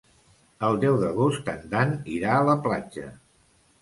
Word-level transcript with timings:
El 0.69 0.77
deu 0.85 0.95
d'agost 1.03 1.51
en 1.55 1.61
Dan 1.75 1.93
irà 2.17 2.33
a 2.39 2.43
la 2.51 2.57
platja. 2.65 3.07